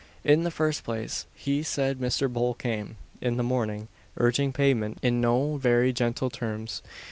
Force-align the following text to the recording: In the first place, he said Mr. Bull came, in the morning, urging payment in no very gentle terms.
In 0.23 0.41
the 0.41 0.49
first 0.49 0.83
place, 0.83 1.27
he 1.35 1.61
said 1.61 1.99
Mr. 1.99 2.27
Bull 2.27 2.55
came, 2.55 2.97
in 3.21 3.37
the 3.37 3.43
morning, 3.43 3.87
urging 4.17 4.51
payment 4.51 4.97
in 5.03 5.21
no 5.21 5.57
very 5.57 5.93
gentle 5.93 6.31
terms. 6.31 6.81